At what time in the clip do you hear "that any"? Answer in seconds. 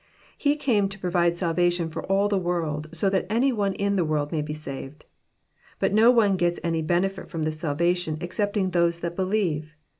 3.11-3.53